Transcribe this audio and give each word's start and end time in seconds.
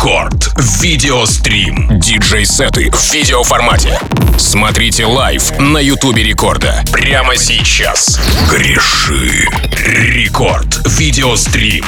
Рекорд. 0.00 0.54
Видеострим. 0.80 2.00
Диджей-сеты 2.00 2.90
в 2.90 3.12
видеоформате. 3.12 4.00
Смотрите 4.38 5.04
лайв 5.04 5.50
на 5.58 5.76
Ютубе 5.76 6.22
Рекорда. 6.22 6.82
Прямо 6.90 7.36
сейчас. 7.36 8.18
Греши. 8.48 9.46
Рекорд. 9.84 10.80
Видеострим. 10.86 11.84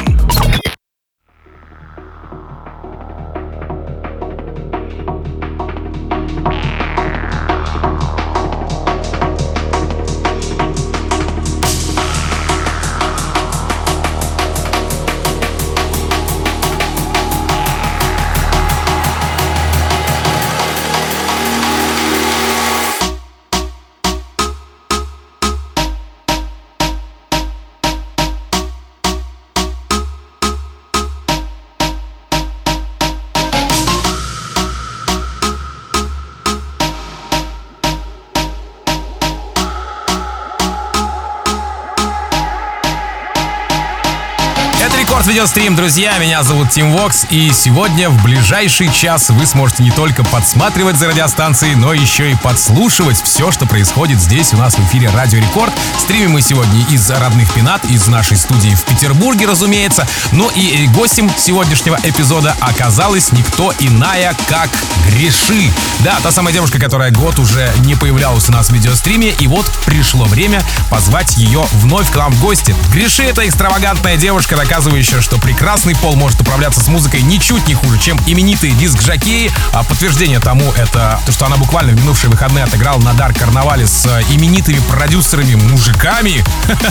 Видеострим, 45.43 45.75
друзья. 45.75 46.17
Меня 46.19 46.45
зовут 46.45 46.71
Тим 46.71 46.93
Вокс, 46.93 47.27
и 47.29 47.51
сегодня 47.53 48.09
в 48.09 48.23
ближайший 48.23 48.93
час 48.93 49.29
вы 49.31 49.45
сможете 49.45 49.83
не 49.83 49.91
только 49.91 50.23
подсматривать 50.23 50.97
за 50.97 51.09
радиостанцией, 51.09 51.75
но 51.75 51.93
еще 51.93 52.31
и 52.31 52.37
подслушивать 52.37 53.21
все, 53.21 53.51
что 53.51 53.67
происходит 53.67 54.21
здесь 54.21 54.55
у 54.55 54.57
нас 54.57 54.77
в 54.77 54.87
эфире 54.87 55.11
Радио 55.11 55.41
Рекорд. 55.41 55.73
Стримим 55.99 56.31
мы 56.31 56.43
сегодня 56.43 56.87
из 56.91 57.11
родных 57.11 57.53
пенат, 57.53 57.85
из 57.87 58.07
нашей 58.07 58.37
студии 58.37 58.73
в 58.77 58.85
Петербурге, 58.85 59.47
разумеется. 59.47 60.07
Ну 60.31 60.49
и 60.51 60.87
гостем 60.95 61.29
сегодняшнего 61.37 61.99
эпизода 62.05 62.57
оказалась 62.61 63.33
никто 63.33 63.75
иная, 63.81 64.37
как 64.49 64.71
Греши. 65.09 65.73
Да, 66.01 66.21
та 66.23 66.31
самая 66.31 66.55
девушка, 66.55 66.79
которая 66.79 67.11
год 67.11 67.41
уже 67.41 67.73
не 67.81 67.97
появлялась 67.97 68.49
у 68.49 68.53
нас 68.53 68.69
в 68.69 68.73
видеостриме, 68.73 69.31
и 69.31 69.49
вот 69.49 69.69
пришло 69.87 70.25
время 70.25 70.63
позвать 70.89 71.37
ее 71.37 71.65
вновь 71.73 72.11
к 72.13 72.15
нам 72.15 72.33
в 72.33 72.41
гости. 72.41 72.77
Греши— 72.93 73.23
это 73.25 73.47
экстравагантная 73.49 74.17
девушка, 74.17 74.57
доказывающая, 74.57 75.21
что 75.21 75.32
прекрасный 75.39 75.95
пол 75.95 76.17
может 76.17 76.41
управляться 76.41 76.81
с 76.81 76.89
музыкой 76.89 77.23
ничуть 77.23 77.67
не 77.67 77.75
хуже, 77.75 77.99
чем 77.99 78.19
именитые 78.27 78.73
диск-жокеи. 78.73 79.51
А 79.73 79.83
подтверждение 79.83 80.41
тому 80.41 80.73
это 80.73 81.21
то, 81.27 81.33
что 81.33 81.47
она 81.47 81.57
буквально 81.57 81.93
в 81.93 81.97
минувшие 81.97 82.31
выходные 82.31 82.65
отыграла 82.65 83.01
на 83.01 83.15
Дарк 83.15 83.39
Карнавале 83.39 83.87
с 83.87 84.07
э, 84.07 84.23
именитыми 84.31 84.81
продюсерами 84.91 85.55
мужиками. 85.55 86.45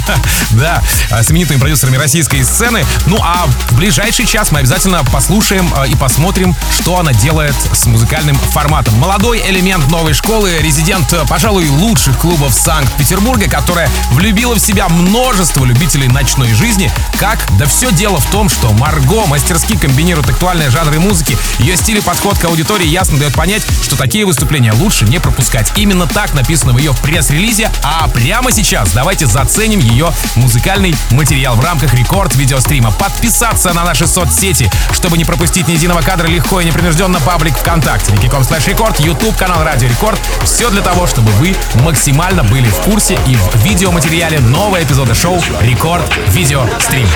Да, 0.52 0.82
э, 1.10 1.24
с 1.24 1.32
именитыми 1.32 1.60
продюсерами 1.60 1.98
российской 1.98 2.44
сцены. 2.44 2.86
Ну 3.06 3.18
а 3.22 3.46
в 3.70 3.76
ближайший 3.76 4.26
час 4.26 4.52
мы 4.52 4.60
обязательно 4.60 5.04
послушаем 5.06 5.72
э, 5.76 5.88
и 5.90 5.96
посмотрим, 5.96 6.56
что 6.72 7.00
она 7.00 7.14
делает 7.14 7.56
с 7.74 7.86
музыкальным 7.86 8.36
форматом. 8.36 8.96
Молодой 8.96 9.42
элемент 9.48 9.88
новой 9.90 10.14
школы, 10.14 10.58
резидент, 10.60 11.14
пожалуй, 11.28 11.68
лучших 11.70 12.18
клубов 12.18 12.54
Санкт-Петербурга, 12.54 13.50
которая 13.50 13.90
влюбила 14.12 14.56
в 14.56 14.60
себя 14.60 14.90
множество 14.90 15.66
любителей 15.66 16.08
ночной 16.08 16.54
жизни. 16.54 16.92
Как? 17.18 17.40
Да 17.58 17.66
все 17.66 17.92
дело 17.92 18.20
в 18.20 18.26
том, 18.32 18.50
что 18.50 18.72
Марго 18.72 19.26
мастерски 19.28 19.78
комбинирует 19.78 20.30
актуальные 20.30 20.70
жанры 20.70 21.00
музыки. 21.00 21.38
Ее 21.60 21.76
стиль 21.76 21.98
и 21.98 22.02
подход 22.02 22.40
к 22.40 22.46
аудитории 22.46 22.88
ясно 22.88 23.18
дает 23.18 23.34
понять, 23.34 23.62
что 23.84 23.98
такие 23.98 24.26
выступления 24.26 24.72
лучше 24.72 25.06
не 25.06 25.20
пропускать. 25.20 25.72
Именно 25.76 26.08
так 26.08 26.34
написано 26.34 26.72
в 26.72 26.78
ее 26.78 26.94
пресс-релизе. 26.94 27.70
А 27.84 28.08
прямо 28.08 28.52
сейчас 28.52 28.92
давайте 28.94 29.28
заценим 29.28 29.80
ее 29.80 30.14
музыкальный 30.36 30.96
материал 31.12 31.56
в 31.56 31.64
рамках 31.64 31.94
рекорд 31.94 32.34
видеострима. 32.36 32.92
Подписаться 32.92 33.74
на 33.74 33.84
наши 33.84 34.08
соцсети, 34.08 34.72
чтобы 34.94 35.18
не 35.18 35.26
пропустить 35.26 35.68
ни 35.68 35.74
единого 35.74 36.02
кадра 36.02 36.28
легко 36.28 36.62
и 36.62 36.66
непринужденно 36.66 37.20
паблик 37.20 37.58
ВКонтакте, 37.58 38.14
vk.com 38.14 38.46
slash 38.46 38.66
record, 38.68 39.00
YouTube 39.02 39.36
канал 39.36 39.64
Радио 39.64 39.90
Рекорд. 39.90 40.20
Все 40.46 40.70
для 40.70 40.82
того, 40.82 41.06
чтобы 41.06 41.32
вы 41.34 41.54
максимально 41.82 42.44
были 42.44 42.70
в 42.70 42.78
курсе 42.78 43.20
и 43.28 43.36
в 43.36 43.56
видеоматериале 43.58 44.40
нового 44.40 44.82
эпизода 44.82 45.14
шоу 45.14 45.42
Рекорд 45.62 46.06
Видеострим. 46.30 47.08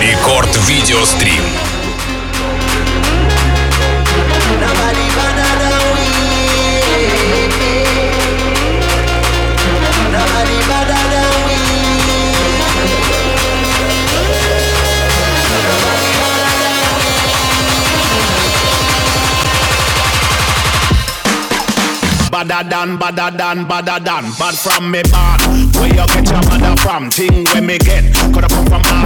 Рекорд 0.00 0.48
видеострим. 0.63 1.43
badder 22.45 22.69
than, 22.69 22.97
badder 22.97 23.37
than, 23.37 23.67
badder 23.67 23.99
than. 24.03 24.23
Bad 24.39 24.55
from 24.55 24.91
me 24.91 25.01
bad. 25.03 25.41
Where 25.75 25.87
you 25.87 26.07
get 26.07 26.29
your 26.29 26.43
mother 26.47 26.75
from? 26.81 27.11
Thing 27.11 27.45
where 27.45 27.61
me 27.61 27.77
get. 27.77 28.13
Coulda 28.33 28.47
come 28.47 28.65
from 28.65 29.02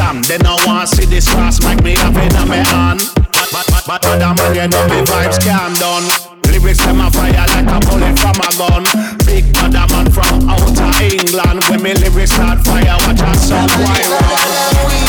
Afghanistan. 0.00 0.22
They 0.22 0.38
no 0.42 0.56
want 0.66 0.88
to 0.88 0.96
see 0.96 1.06
this 1.06 1.28
cross 1.28 1.62
make 1.62 1.82
me 1.82 1.94
have 1.96 2.16
it 2.16 2.34
on 2.36 2.48
me 2.48 2.56
hand. 2.56 3.00
But, 3.32 3.48
but, 3.52 3.84
but, 3.86 4.06
other 4.06 4.34
man, 4.34 4.54
you 4.54 4.68
know 4.68 4.86
me 4.88 5.02
vibes 5.04 5.38
can 5.40 5.74
done. 5.78 6.08
Lyrics 6.50 6.84
them 6.84 7.00
a 7.00 7.10
fire 7.10 7.32
like 7.32 7.68
a 7.68 7.78
bullet 7.86 8.18
from 8.18 8.36
a 8.40 8.50
gun. 8.58 8.84
Big 9.26 9.44
mother 9.54 9.86
man 9.92 10.10
from 10.10 10.48
outer 10.48 10.90
England. 11.04 11.64
When 11.68 11.82
me 11.82 11.94
lyrics 11.94 12.32
start 12.32 12.58
fire, 12.64 12.96
watch 13.06 13.20
Nobody 13.20 13.40
better 13.50 13.54
than 13.56 14.24
we. 14.78 15.00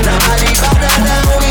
Nobody 0.00 0.52
better 0.60 0.94
than 1.06 1.24
we. 1.30 1.50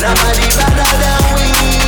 Nobody 0.00 0.48
better 0.56 0.92
than 1.00 1.20
we. 1.34 1.83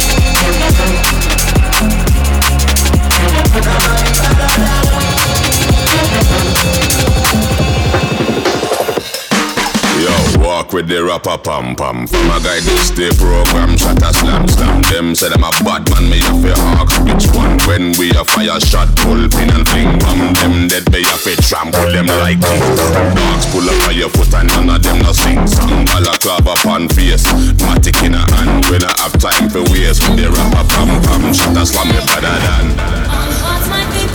With 10.76 10.88
the 10.88 11.00
rapper 11.00 11.40
pam 11.40 11.72
pam. 11.72 12.06
From 12.06 12.28
a 12.28 12.36
guy 12.44 12.60
this 12.60 12.92
day 12.92 13.08
program, 13.16 13.80
shot 13.80 13.96
a 13.96 14.12
slam 14.12 14.44
slam. 14.44 14.82
Them 14.92 15.14
say 15.16 15.32
them 15.32 15.40
a 15.40 15.48
bad 15.64 15.88
man, 15.88 16.04
me 16.12 16.20
have 16.20 16.36
to 16.36 16.52
hawk. 16.76 16.92
Which 17.08 17.24
one? 17.32 17.56
When 17.64 17.96
we 17.96 18.12
a 18.12 18.20
fire 18.28 18.60
shot, 18.60 18.92
pull 19.00 19.24
pin 19.32 19.48
and 19.56 19.64
fling 19.64 19.96
bomb. 20.04 20.36
Them 20.36 20.68
dead, 20.68 20.84
me 20.92 21.00
have 21.00 21.24
to 21.24 21.32
trample 21.40 21.88
them 21.88 22.12
like 22.20 22.36
dogs. 22.44 23.48
Pull 23.56 23.64
up 23.64 23.88
on 23.88 23.96
your 23.96 24.12
foot 24.12 24.28
and 24.36 24.52
none 24.52 24.76
of 24.76 24.82
them 24.84 25.00
no 25.00 25.16
sing 25.16 25.40
song. 25.48 25.88
Balaclava 25.88 26.52
upon 26.60 26.92
face, 26.92 27.24
matic 27.64 28.04
in 28.04 28.12
a 28.12 28.20
hand. 28.36 28.68
We 28.68 28.76
not 28.76 29.00
have 29.00 29.16
time 29.16 29.48
for 29.48 29.64
waste. 29.72 30.04
With 30.04 30.20
the 30.20 30.28
rapper 30.28 30.64
pam 30.76 30.92
pam, 31.08 31.32
shot 31.32 31.56
a 31.56 31.64
slam 31.64 31.88
me 31.88 32.00
better 32.04 32.36
than. 32.44 33.35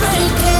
Breaking. 0.02 0.51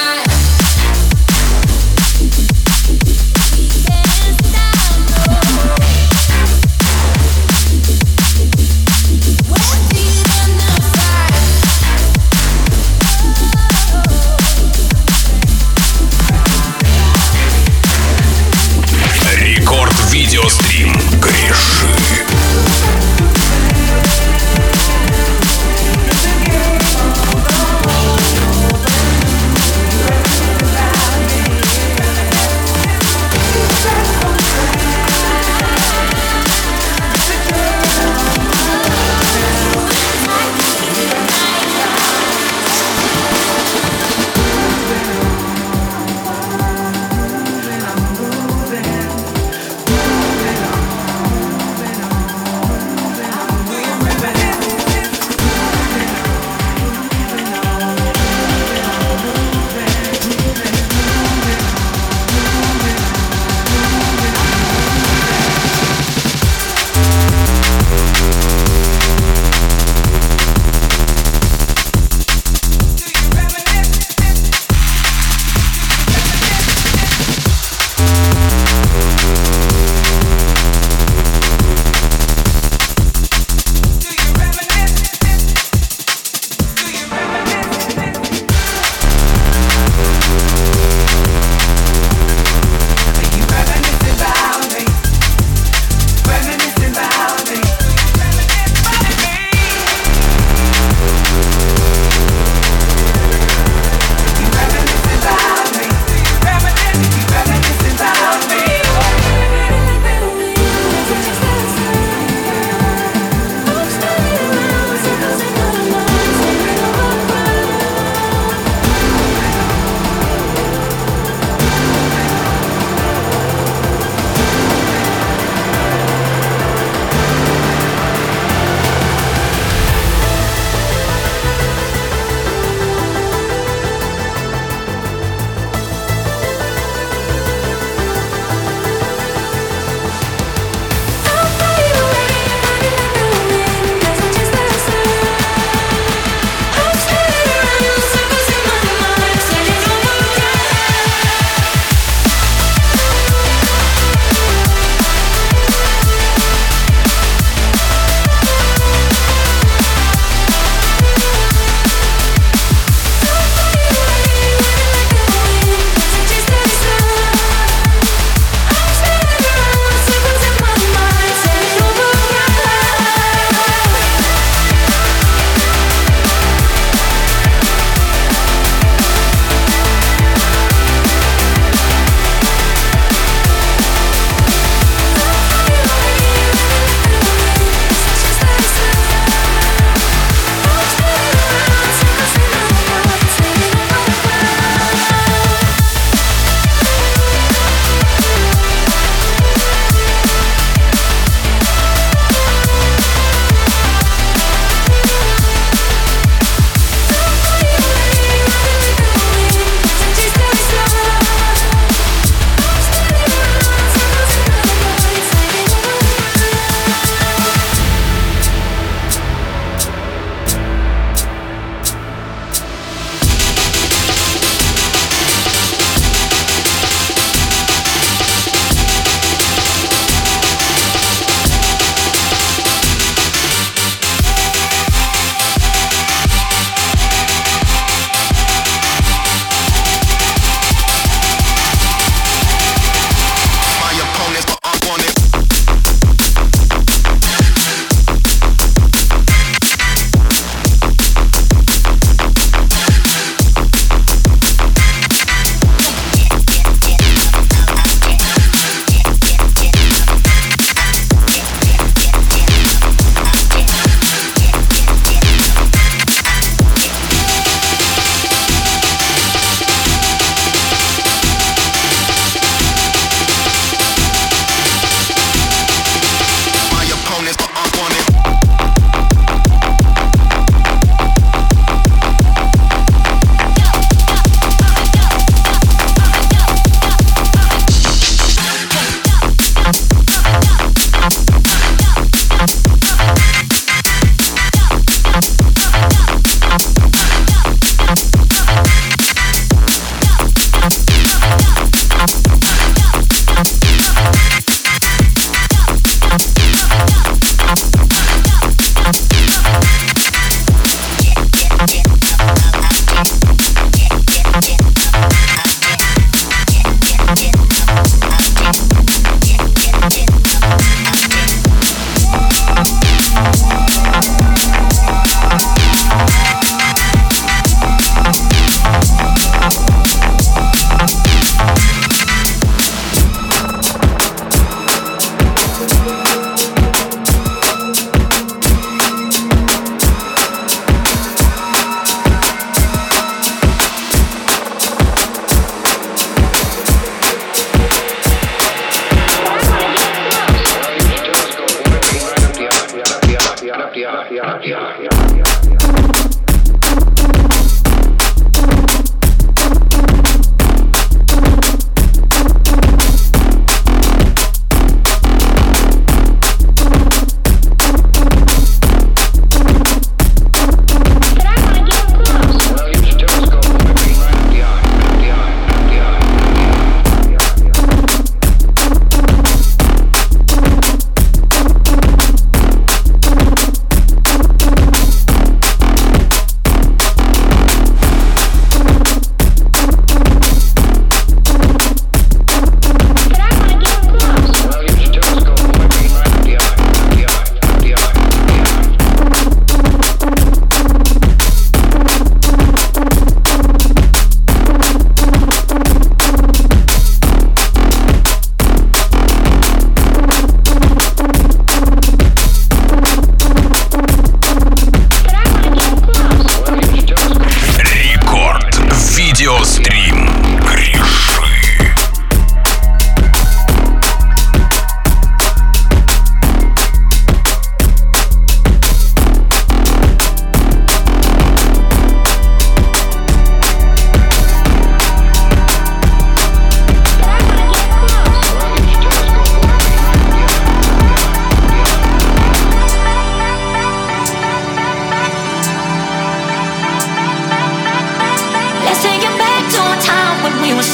my 0.00 0.29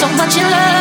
so 0.07 0.17
much 0.17 0.37
in 0.37 0.51
love. 0.51 0.76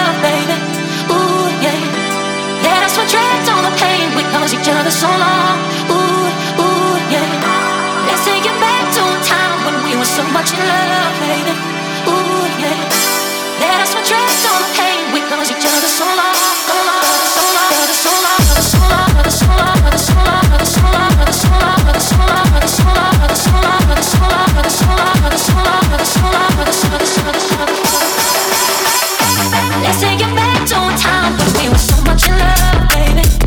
time. 31.05 31.37
We 31.61 31.69
were 31.69 31.77
so 31.77 32.01
much 32.03 32.27
in 32.27 32.37
love, 32.37 32.89
baby. 32.89 33.44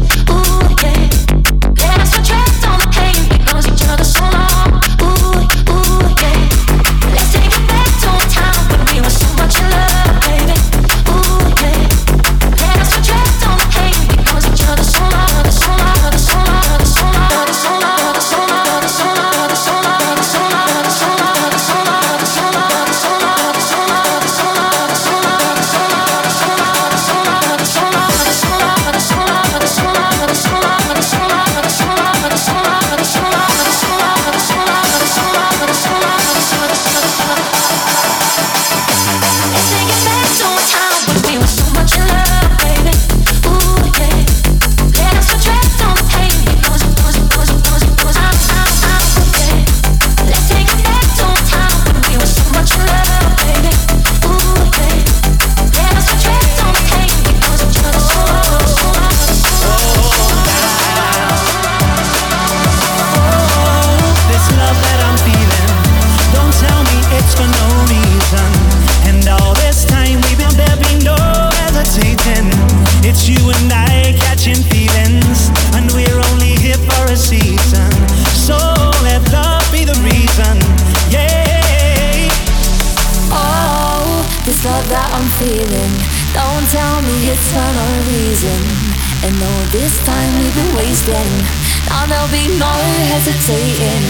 hesitating. 93.19 94.05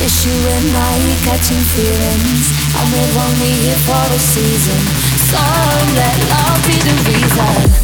Issuing 0.00 0.72
my 0.72 0.96
catching 1.24 1.64
feelings. 1.76 2.46
I'm 2.76 2.90
live 2.92 3.16
only 3.28 3.52
here 3.60 3.80
for 3.84 4.04
a 4.08 4.18
season. 4.18 4.80
So 5.28 5.42
let 5.94 6.16
love 6.32 6.66
be 6.66 6.76
the 6.80 6.94
reason. 7.10 7.83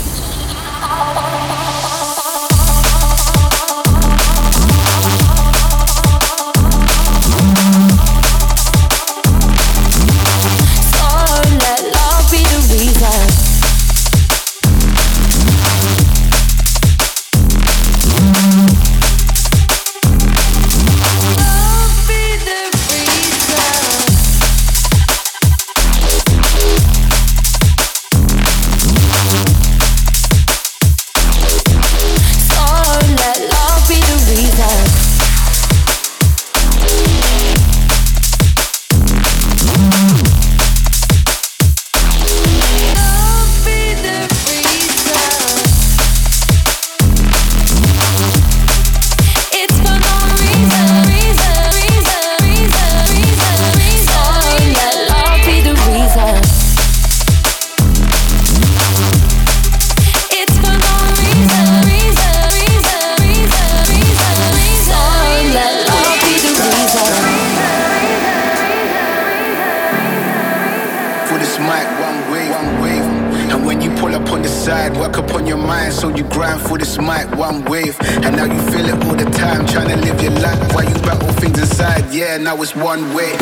Yeah, 82.20 82.36
now 82.36 82.60
it's 82.60 82.76
one 82.76 83.14
way. 83.14 83.32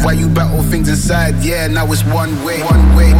Why 0.00 0.12
you 0.14 0.30
battle 0.30 0.62
things 0.62 0.88
inside. 0.88 1.34
Yeah, 1.44 1.66
now 1.66 1.92
it's 1.92 2.02
one 2.04 2.42
way, 2.46 2.62
one 2.62 2.96
way, 2.96 3.12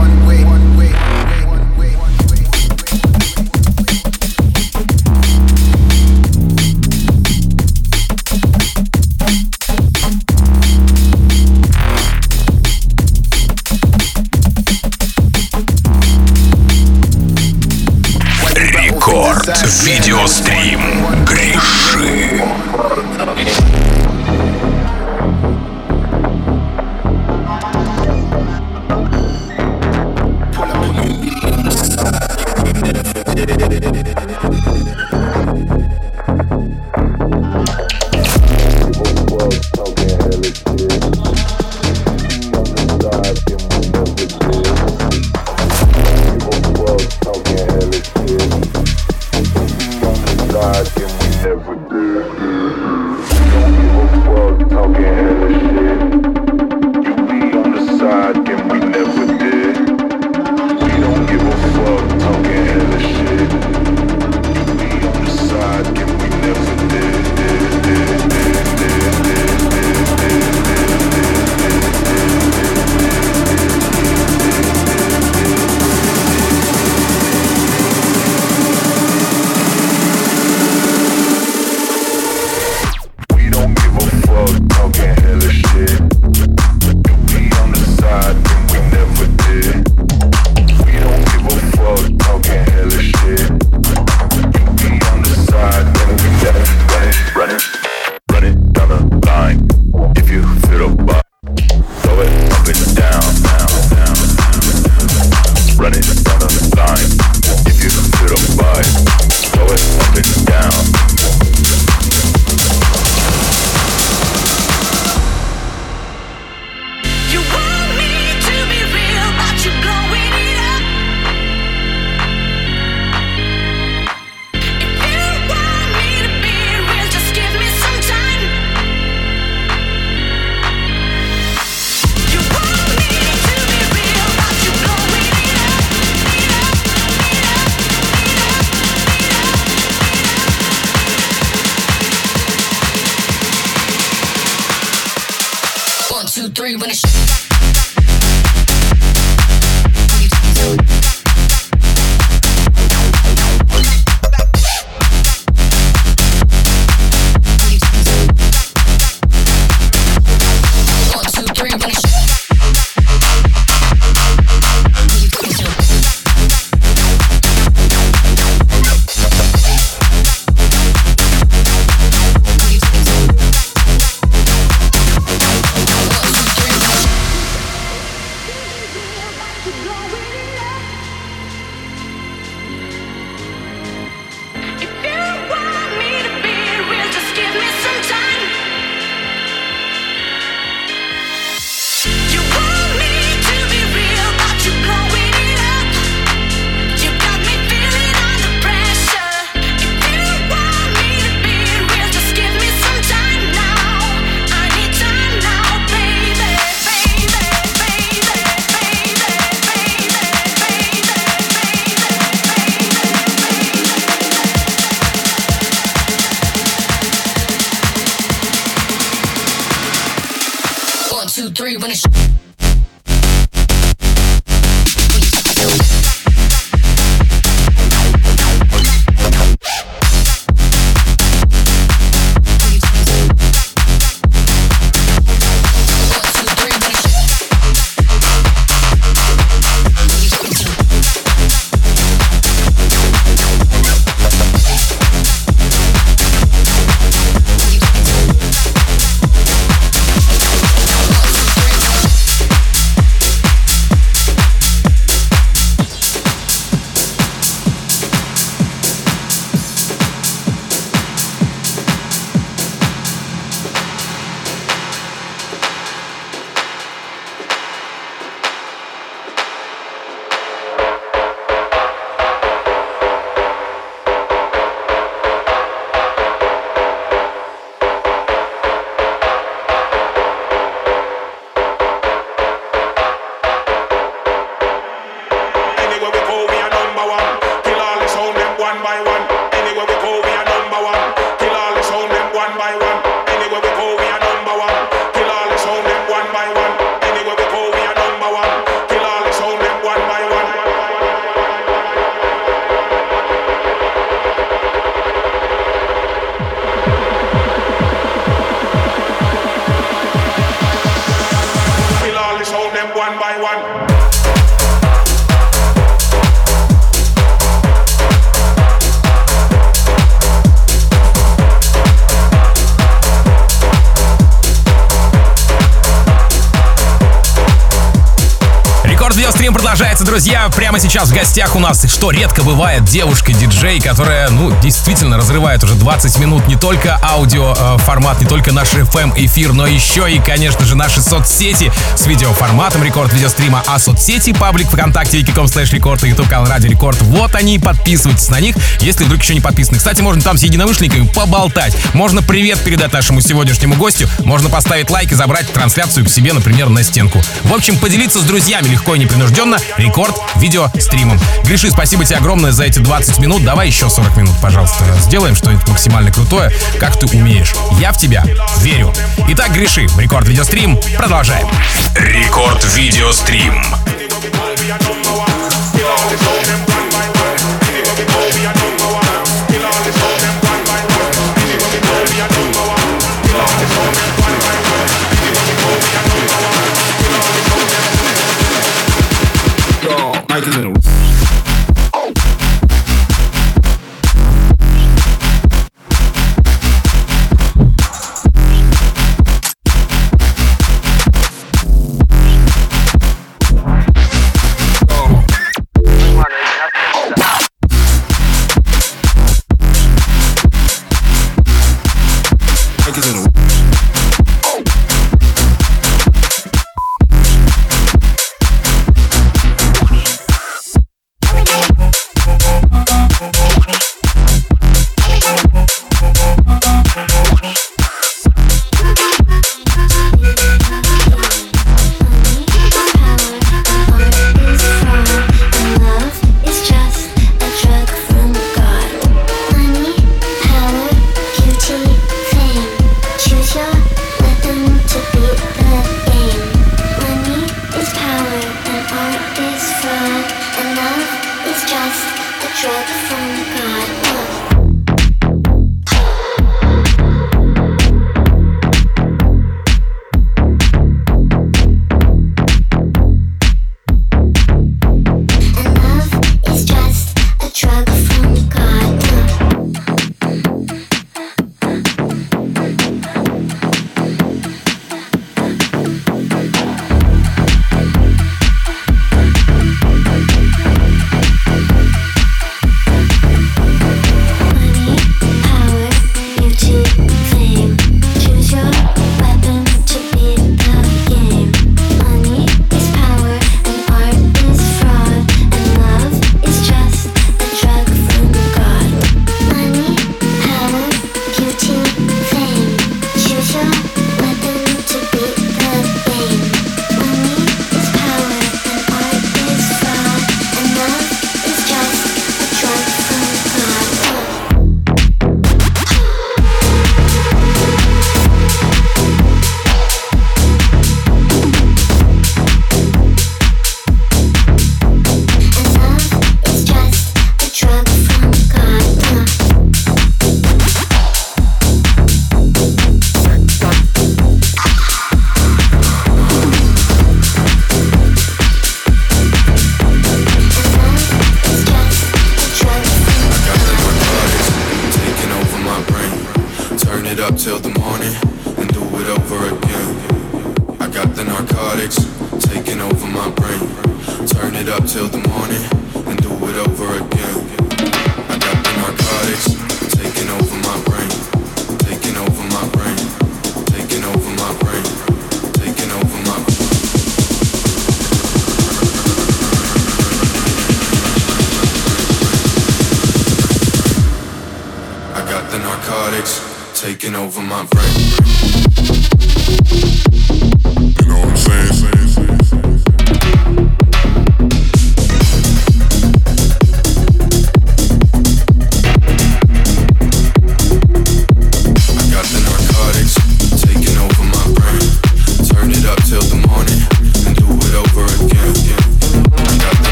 Видеострим 329.43 329.55
продолжается, 329.55 330.05
друзья. 330.05 330.49
Прямо 330.55 330.79
сейчас 330.79 331.09
в 331.09 331.15
гостях 331.15 331.57
у 331.57 331.59
нас, 331.59 331.85
что 331.93 332.13
редко 332.13 332.45
бывает, 332.45 332.85
девушка-диджей, 332.85 333.81
которая, 333.81 334.31
ну, 334.31 334.53
действительно 334.61 335.17
разрывает 335.17 335.65
уже 335.65 335.75
20 335.75 336.19
минут 336.21 336.47
не 336.47 336.55
только 336.55 337.01
аудио 337.03 337.53
э, 337.59 338.21
не 338.21 338.27
только 338.27 338.53
наш 338.53 338.73
FM 338.75 339.13
эфир, 339.17 339.53
но 339.53 339.67
еще 339.67 340.09
и, 340.09 340.21
конечно 340.21 340.65
же, 340.65 340.77
наши 340.77 341.03
соцсети 341.03 341.73
с 341.97 342.07
видеоформатом 342.07 342.85
рекорд 342.85 343.13
видеострима, 343.13 343.65
а 343.67 343.81
соцсети, 343.81 344.33
паблик 344.33 344.69
ВКонтакте, 344.69 345.19
vk.com 345.19 345.49
slash 345.49 345.73
record 345.73 346.05
и 346.05 346.11
YouTube 346.11 346.29
канал 346.29 346.47
Радио 346.47 346.71
Рекорд. 346.71 347.01
Вот 347.03 347.35
они, 347.35 347.59
подписывайтесь 347.59 348.29
на 348.29 348.39
них, 348.39 348.55
если 348.79 349.03
вдруг 349.03 349.23
еще 349.23 349.35
не 349.35 349.41
подписаны. 349.41 349.79
Кстати, 349.79 350.03
можно 350.03 350.23
там 350.23 350.39
с 350.39 350.43
единомышленниками 350.45 351.09
поболтать. 351.09 351.77
Можно 351.95 352.23
привет 352.23 352.61
передать 352.61 352.93
нашему 352.93 353.21
сегодняшнему 353.21 353.75
гостю, 353.75 354.09
можно 354.21 354.49
поставить 354.49 354.89
лайк 354.89 355.11
и 355.11 355.17
забрать 355.17 355.53
трансляцию 355.53 356.07
к 356.07 356.09
себе, 356.09 356.33
например, 356.33 356.69
на 356.69 356.85
стенку. 356.85 357.21
В 357.43 357.53
общем, 357.53 357.77
поделиться 357.79 358.21
с 358.21 358.23
друзьями 358.23 358.69
легко 358.69 358.95
и 358.95 359.01
непринужденно. 359.01 359.32
Рекорд 359.79 360.15
видео 360.37 360.69
стримом. 360.79 361.19
Гриши, 361.45 361.71
спасибо 361.71 362.05
тебе 362.05 362.19
огромное 362.19 362.53
за 362.53 362.65
эти 362.65 362.81
20 362.81 363.19
минут. 363.19 363.43
Давай 363.43 363.67
еще 363.67 363.89
40 363.89 364.17
минут, 364.19 364.35
пожалуйста. 364.43 364.85
Сделаем 365.01 365.35
что-нибудь 365.35 365.67
максимально 365.69 366.13
крутое, 366.13 366.53
как 366.79 366.99
ты 366.99 367.07
умеешь. 367.17 367.55
Я 367.81 367.93
в 367.93 367.97
тебя 367.97 368.25
верю. 368.59 368.93
Итак, 369.29 369.53
Гриши, 369.53 369.87
рекорд 369.97 370.29
видеострим. 370.29 370.79
Продолжаем. 370.99 371.49
Рекорд 371.97 372.63
видеострим. 372.75 373.55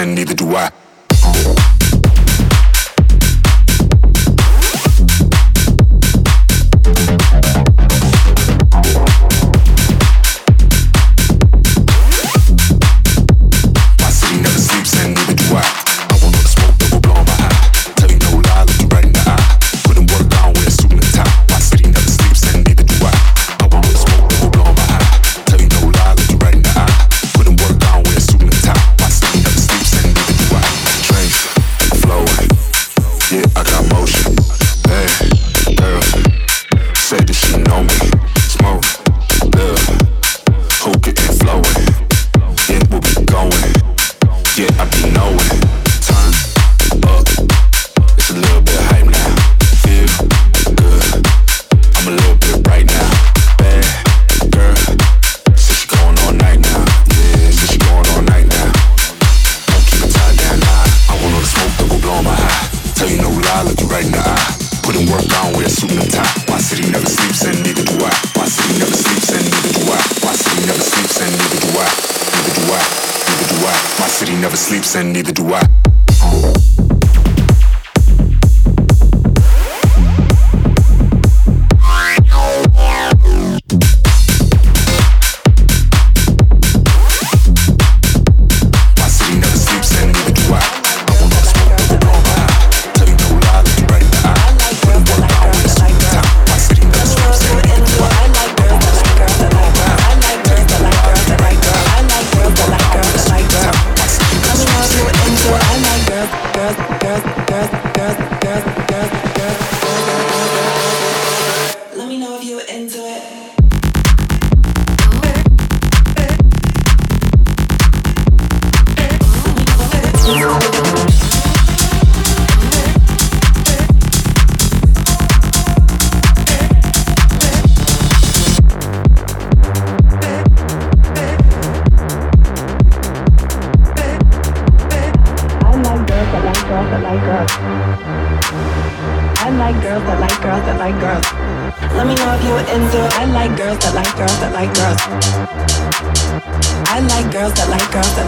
and 0.00 0.18
you. 0.18 0.29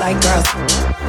like 0.02 0.20
girls. 0.20 0.46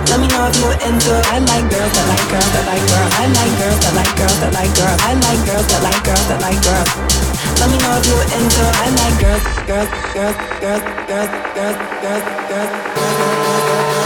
Let 0.06 0.22
me 0.22 0.28
know 0.30 0.46
if 0.46 0.56
you're 0.62 0.78
into 0.86 1.10
it. 1.18 1.26
I 1.34 1.42
like 1.42 1.66
girls 1.66 1.92
that 1.98 2.08
like 2.14 2.28
girls 2.30 2.50
that 2.54 2.66
like 2.70 2.86
girls. 2.86 3.12
I 3.18 3.26
like 3.26 3.54
girls 3.58 3.80
that 3.82 3.94
like 3.98 4.14
girls 4.14 4.38
that 4.38 4.54
like 4.54 4.74
girls. 4.78 5.00
I 5.02 5.12
like 5.18 5.42
girls 5.50 5.68
that 5.74 5.82
like 5.82 6.02
girls 6.06 6.26
that 6.30 6.40
like 6.46 6.62
girls. 6.62 6.90
Let 7.58 7.74
me 7.74 7.78
know 7.82 7.98
if 7.98 8.06
you're 8.06 8.28
into 8.38 8.62
it. 8.62 8.76
I 8.78 8.88
like 8.94 9.18
girls, 9.18 9.44
girls, 9.66 9.90
girls, 10.14 10.38
girls, 10.62 10.84
girls, 11.10 11.30
girls, 11.58 11.78
girls, 12.06 12.24
girls, 12.54 12.70
girls. 12.70 14.03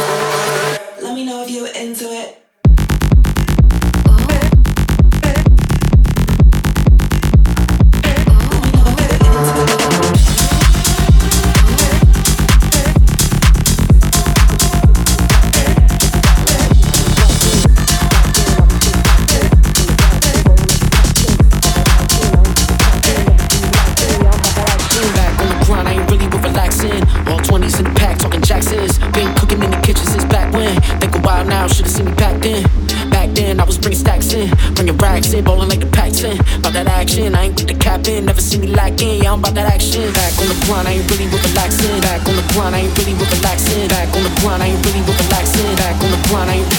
grind, 40.67 40.87
I 40.87 40.99
ain't 40.99 41.07
really 41.09 41.27
with 41.31 41.43
relaxing. 41.47 41.95
Back 42.03 42.27
on 42.27 42.35
the 42.35 42.43
grind, 42.51 42.75
I 42.75 42.83
ain't 42.83 42.97
really 42.99 43.15
with 43.15 43.31
relaxing. 43.31 43.87
Back 43.87 44.11
on 44.11 44.23
the 44.23 44.33
grind, 44.43 44.61
I 44.61 44.67
ain't 44.67 44.85
really 44.85 45.01
with 45.07 45.15
relaxing. 45.15 45.71
Back 45.79 45.95
on 46.03 46.11
the 46.11 46.19
grind, 46.27 46.51
I 46.51 46.59
ain't 46.59 46.69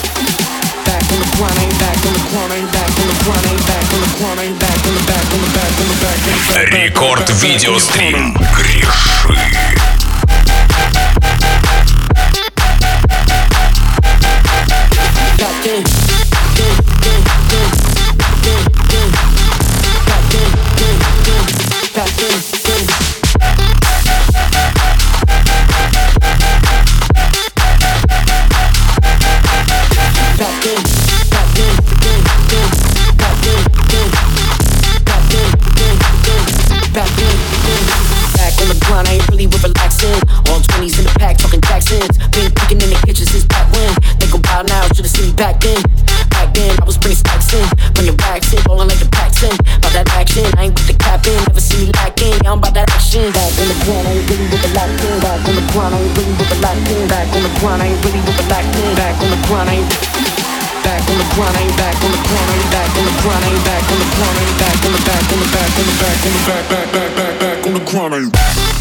back 0.84 1.04
on 1.08 1.18
the 1.18 1.28
grind, 1.34 1.56
I 1.56 1.64
ain't 1.64 1.78
back 1.80 1.96
on 2.04 2.12
the 2.12 2.22
grind, 2.28 2.52
I 2.52 2.60
ain't 2.60 2.72
back 2.76 2.92
on 3.00 3.06
the 3.08 3.16
grind, 3.24 3.44
I 3.44 3.48
ain't 3.48 3.64
back 3.64 3.88
on 3.88 4.00
the 4.04 4.10
grind, 4.20 4.38
I 4.38 4.44
ain't 4.44 4.60
back 4.60 4.78
on 4.84 4.92
the 4.92 5.02
back 5.08 5.26
on 5.32 5.40
the 5.40 5.52
back 5.56 5.72
on 5.72 5.88
the 5.88 5.96
back 6.04 6.20
on 6.20 6.28
the 6.28 6.44
back. 6.52 6.68
Рекорд 6.68 7.30
видеострим 7.30 8.36
Гриши. 8.56 9.47
grind, 55.78 55.94
I 55.94 56.02
ain't 56.02 56.18
really 56.18 56.34
with 56.34 56.50
the 56.50 56.58
light. 56.58 56.82
Back 57.06 57.30
on 57.38 57.42
the 57.46 57.52
ground, 57.62 57.82
I 57.82 57.86
ain't 57.86 58.02
really 58.02 58.18
with 58.26 58.34
the 58.34 58.46
light. 58.50 58.66
Back 58.98 59.14
on 59.22 59.30
the 59.30 59.38
ground, 59.46 59.70
I 59.70 59.78
ain't 59.78 59.86
back 60.82 61.02
on 61.06 61.16
the 61.22 61.28
ground, 61.38 61.54
I 61.54 61.62
ain't 61.62 61.76
back 61.78 61.94
on 62.02 62.10
the 62.10 62.20
ground, 62.26 62.50
I 62.50 62.58
ain't 62.58 62.70
back 62.74 62.90
on 62.98 63.04
the 63.06 63.14
ground, 63.22 63.44
I 63.44 63.50
ain't 63.54 63.62
back 63.62 63.86
on 63.86 63.98
the 64.02 64.10
ground, 64.18 64.34
I 64.34 64.42
ain't 64.42 64.58
back 64.58 64.74
on 64.82 64.90
the 64.90 65.02
back 65.06 65.22
on 65.22 65.38
the 65.38 65.48
back 65.54 65.70
on 65.70 65.86
the 65.86 65.94
back 66.02 66.18
on 66.18 66.32
the 66.34 66.42
back 66.48 66.64
back 66.66 66.86
back 66.90 67.10
back 67.14 67.34
back 67.38 67.58
on 67.66 67.74
the 67.78 67.84
ground, 67.86 68.10
grind. 68.10 68.77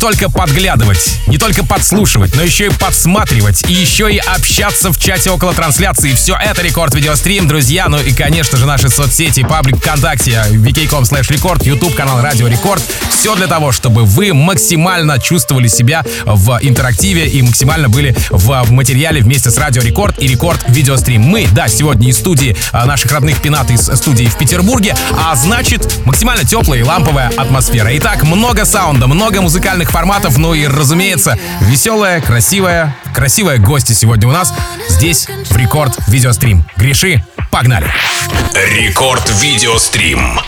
Только 0.00 0.30
подглядывать, 0.30 1.19
не 1.30 1.38
только 1.38 1.64
подслушивать, 1.64 2.34
но 2.34 2.42
еще 2.42 2.66
и 2.66 2.70
подсматривать, 2.70 3.62
и 3.68 3.72
еще 3.72 4.12
и 4.12 4.18
общаться 4.18 4.92
в 4.92 4.98
чате 4.98 5.30
около 5.30 5.54
трансляции. 5.54 6.12
Все 6.12 6.36
это 6.36 6.60
Рекорд 6.60 6.92
Видеострим, 6.94 7.46
друзья. 7.46 7.88
Ну 7.88 7.98
и, 8.00 8.12
конечно 8.12 8.58
же, 8.58 8.66
наши 8.66 8.88
соцсети, 8.88 9.44
паблик 9.44 9.76
ВКонтакте, 9.76 10.44
vk.com 10.50 11.04
slash 11.04 11.32
record, 11.32 11.64
YouTube 11.64 11.94
канал 11.94 12.20
Радио 12.20 12.48
Рекорд. 12.48 12.82
Все 13.10 13.36
для 13.36 13.46
того, 13.46 13.70
чтобы 13.70 14.04
вы 14.04 14.34
максимально 14.34 15.20
чувствовали 15.20 15.68
себя 15.68 16.04
в 16.24 16.58
интерактиве 16.62 17.28
и 17.28 17.42
максимально 17.42 17.88
были 17.88 18.16
в 18.30 18.68
материале 18.70 19.20
вместе 19.20 19.50
с 19.50 19.58
Радио 19.58 19.82
Рекорд 19.82 20.18
и 20.18 20.26
Рекорд 20.26 20.64
Видеострим. 20.66 21.22
Мы, 21.22 21.46
да, 21.52 21.68
сегодня 21.68 22.08
из 22.08 22.18
студии 22.18 22.56
а, 22.72 22.86
наших 22.86 23.12
родных 23.12 23.40
пинат 23.40 23.70
из 23.70 23.82
студии 23.82 24.24
в 24.24 24.36
Петербурге, 24.36 24.96
а 25.16 25.36
значит, 25.36 26.00
максимально 26.04 26.44
теплая 26.44 26.80
и 26.80 26.82
ламповая 26.82 27.30
атмосфера. 27.36 27.96
Итак, 27.98 28.24
много 28.24 28.64
саунда, 28.64 29.06
много 29.06 29.40
музыкальных 29.40 29.90
форматов, 29.92 30.36
ну 30.36 30.54
и, 30.54 30.66
разумеется, 30.66 31.19
веселая, 31.60 32.20
красивая, 32.20 32.94
красивая 33.14 33.58
гостья 33.58 33.94
сегодня 33.94 34.28
у 34.28 34.32
нас 34.32 34.52
здесь 34.88 35.28
в 35.48 35.56
Рекорд 35.56 35.96
Видеострим. 36.06 36.64
Греши, 36.76 37.24
погнали! 37.50 37.90
Рекорд 38.54 39.28
Видеострим. 39.40 40.40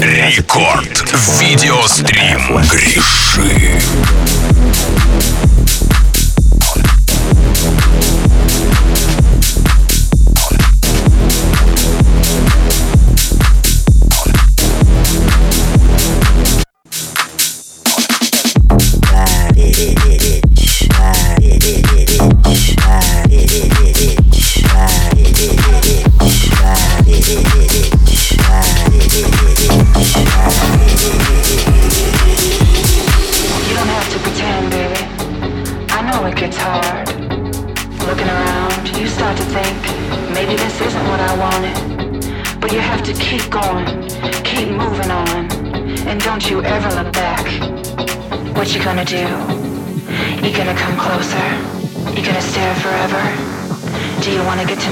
Рекорд. 0.00 1.04
Видеострим. 1.38 2.62
Греши. 2.70 3.78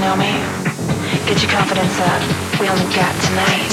know 0.00 0.16
me? 0.16 0.30
Get 1.26 1.42
your 1.42 1.50
confidence 1.50 1.98
up, 1.98 2.60
we 2.60 2.68
only 2.68 2.84
got 2.94 3.14
tonight. 3.26 3.68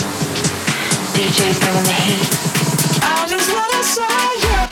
DJ's 1.14 1.60
bringing 1.60 1.84
the 1.84 1.94
heat. 1.94 2.28
I 3.04 3.28
just 3.30 3.54
wanna 3.54 3.84
saw 3.84 4.62
you. 4.62 4.65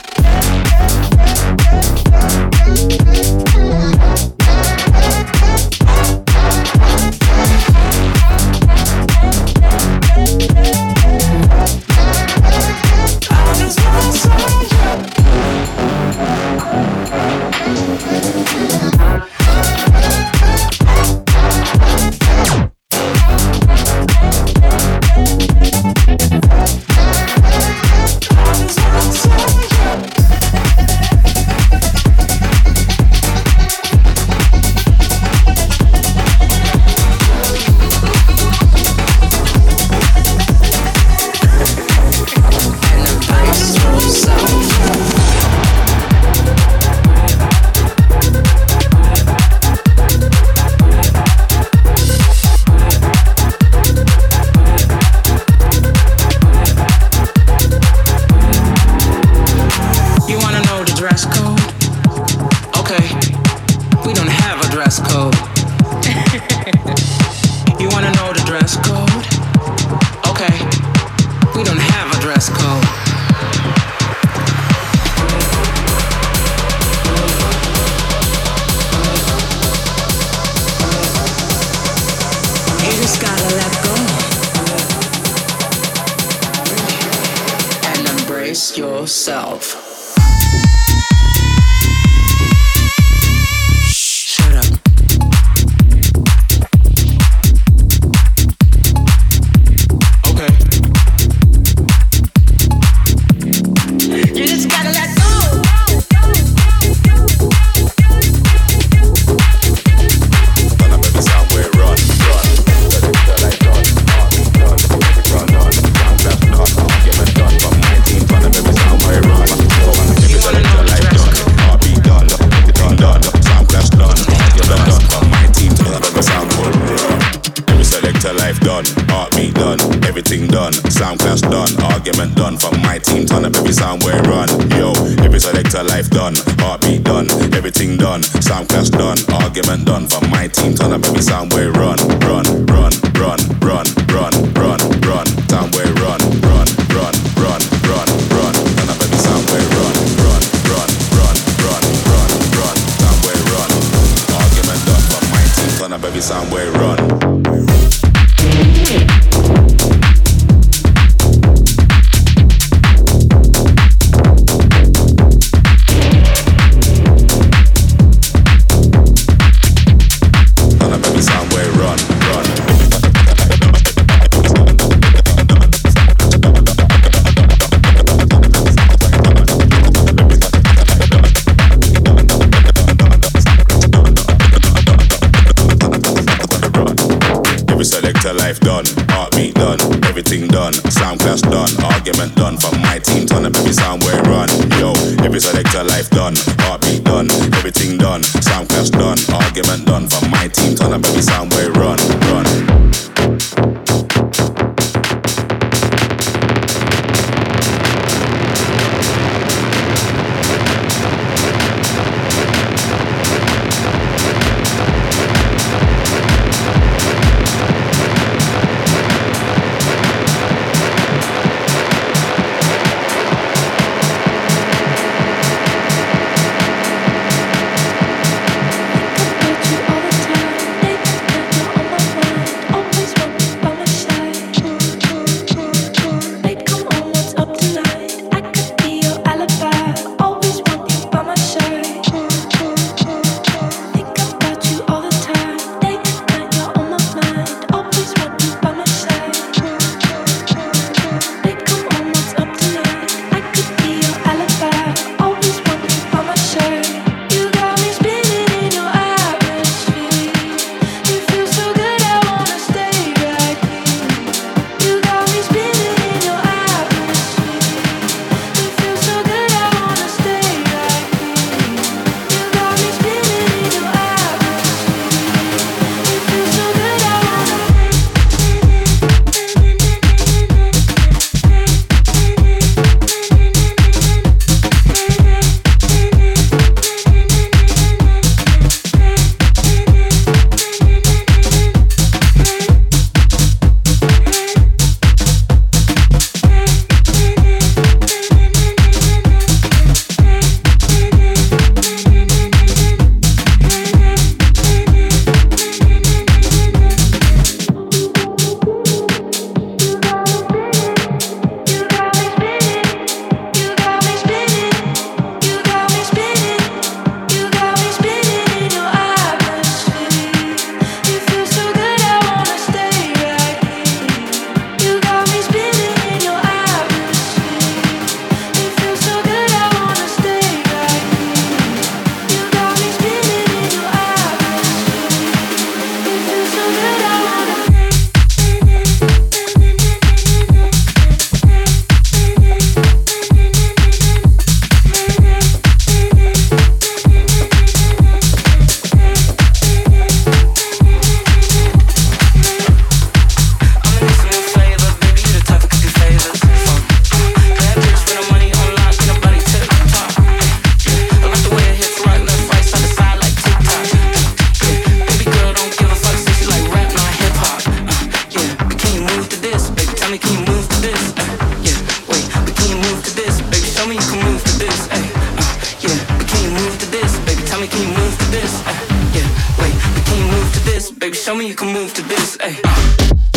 Show 381.14 381.36
me 381.36 381.46
you 381.46 381.54
can 381.54 381.72
move 381.72 381.94
to 381.94 382.02
this. 382.02 382.36
Ay. 382.40 383.33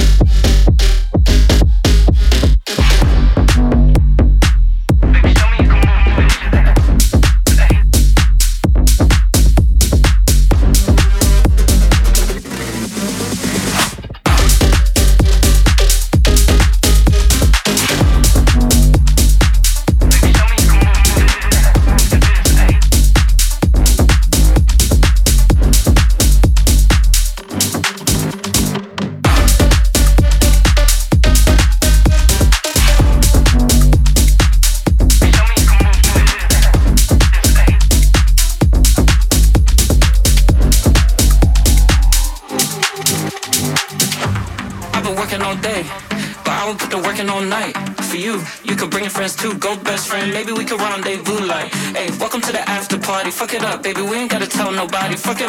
fucking 55.17 55.46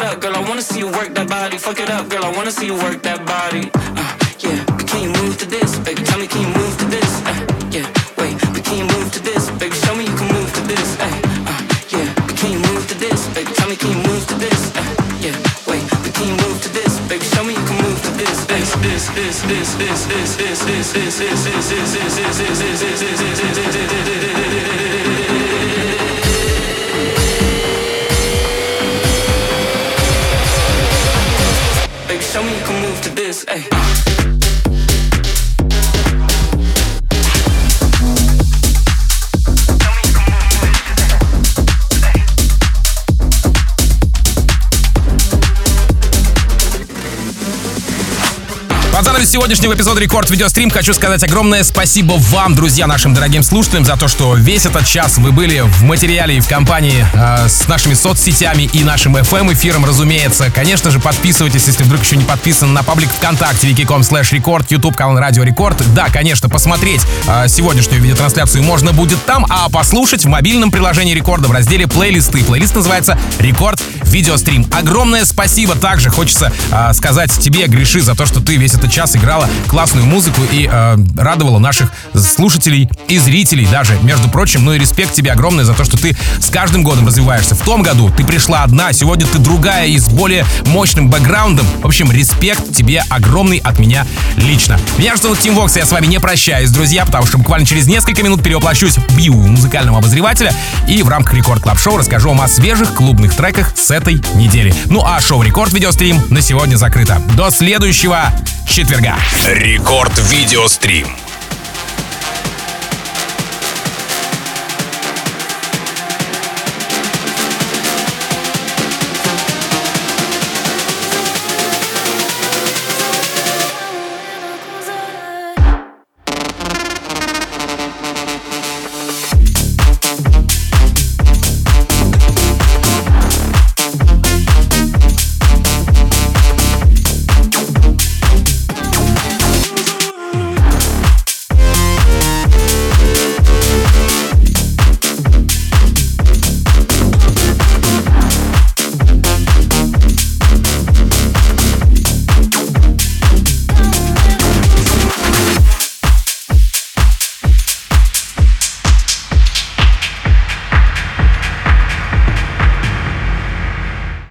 сегодняшнего 49.39 49.73
эпизода 49.73 50.01
Рекорд 50.01 50.29
Видеострим 50.29 50.69
хочу 50.69 50.93
сказать 50.93 51.23
огромное 51.23 51.63
спасибо 51.63 52.15
вам, 52.17 52.55
друзья, 52.55 52.87
нашим 52.87 53.13
дорогим 53.13 53.41
слушателям, 53.41 53.85
за 53.85 53.95
то, 53.95 54.09
что 54.09 54.35
весь 54.35 54.65
этот 54.65 54.85
час 54.85 55.17
вы 55.17 55.31
были 55.31 55.61
в 55.61 55.81
материале 55.83 56.35
и 56.35 56.39
в 56.41 56.47
компании 56.49 57.05
э, 57.13 57.47
с 57.47 57.65
нашими 57.69 57.93
соцсетями 57.93 58.63
и 58.73 58.83
нашим 58.83 59.15
FM 59.15 59.53
эфиром, 59.53 59.85
разумеется. 59.85 60.51
Конечно 60.53 60.91
же, 60.91 60.99
подписывайтесь, 60.99 61.67
если 61.67 61.83
вдруг 61.83 62.03
еще 62.03 62.17
не 62.17 62.25
подписаны 62.25 62.73
на 62.73 62.83
паблик 62.83 63.09
ВКонтакте, 63.11 63.69
vk.com 63.69 64.01
slash 64.01 64.33
record, 64.33 64.69
YouTube 64.71 64.97
канал 64.97 65.17
Радио 65.17 65.43
Рекорд. 65.43 65.81
Да, 65.93 66.09
конечно, 66.09 66.49
посмотреть 66.49 67.01
э, 67.25 67.47
сегодняшнюю 67.47 68.01
видеотрансляцию 68.01 68.61
можно 68.61 68.91
будет 68.91 69.23
там, 69.25 69.45
а 69.47 69.69
послушать 69.69 70.25
в 70.25 70.27
мобильном 70.27 70.69
приложении 70.69 71.13
Рекорда 71.13 71.47
в 71.47 71.53
разделе 71.53 71.87
плейлисты. 71.87 72.43
Плейлист 72.43 72.75
называется 72.75 73.17
Рекорд 73.39 73.81
Видеострим. 74.03 74.67
Огромное 74.73 75.23
спасибо 75.23 75.75
также 75.75 76.09
хочется 76.09 76.51
э, 76.71 76.91
сказать 76.93 77.31
тебе, 77.31 77.67
Греши, 77.67 78.01
за 78.01 78.15
то, 78.15 78.25
что 78.25 78.41
ты 78.41 78.57
весь 78.57 78.73
этот 78.73 78.91
час 78.91 79.15
играла 79.29 79.47
классную 79.67 80.07
музыку 80.07 80.41
и 80.51 80.67
э, 80.67 80.97
радовала 81.15 81.59
наших 81.59 81.91
слушателей 82.15 82.89
и 83.07 83.19
зрителей 83.19 83.67
даже. 83.67 83.95
Между 84.01 84.27
прочим, 84.27 84.65
ну 84.65 84.73
и 84.73 84.79
респект 84.79 85.13
тебе 85.13 85.31
огромный 85.31 85.65
за 85.65 85.75
то, 85.75 85.83
что 85.83 85.97
ты 85.97 86.17
с 86.39 86.49
каждым 86.49 86.81
годом 86.81 87.05
развиваешься. 87.05 87.53
В 87.53 87.61
том 87.61 87.83
году 87.83 88.09
ты 88.09 88.25
пришла 88.25 88.63
одна, 88.63 88.91
сегодня 88.91 89.27
ты 89.27 89.37
другая 89.37 89.85
и 89.85 89.99
с 89.99 90.09
более 90.09 90.45
мощным 90.65 91.09
бэкграундом. 91.11 91.67
В 91.83 91.85
общем, 91.85 92.11
респект 92.11 92.75
тебе 92.75 93.03
огромный 93.07 93.59
от 93.59 93.77
меня 93.77 94.07
лично. 94.35 94.79
Меня 94.97 95.15
же 95.15 95.21
зовут 95.21 95.39
Тим 95.41 95.53
Вокс, 95.53 95.75
я 95.75 95.85
с 95.85 95.91
вами 95.91 96.07
не 96.07 96.19
прощаюсь, 96.19 96.71
друзья, 96.71 97.05
потому 97.05 97.27
что 97.27 97.37
буквально 97.37 97.67
через 97.67 97.85
несколько 97.85 98.23
минут 98.23 98.41
перевоплощусь 98.41 98.97
в 98.97 99.15
бью 99.15 99.35
музыкального 99.35 99.99
обозревателя 99.99 100.51
и 100.87 101.03
в 101.03 101.07
рамках 101.07 101.35
Рекорд 101.35 101.61
Клаб 101.61 101.77
Шоу 101.77 101.97
расскажу 101.97 102.29
вам 102.29 102.41
о 102.41 102.47
свежих 102.47 102.95
клубных 102.95 103.35
треках 103.35 103.77
с 103.77 103.91
этой 103.91 104.15
недели. 104.33 104.73
Ну 104.87 105.03
а 105.05 105.21
шоу 105.21 105.43
Рекорд 105.43 105.71
Видеострим 105.71 106.19
на 106.31 106.41
сегодня 106.41 106.77
закрыто. 106.77 107.21
До 107.35 107.51
следующего 107.51 108.33
четверга. 108.67 109.18
Рекорд 109.47 110.17
Видеострим. 110.31 111.28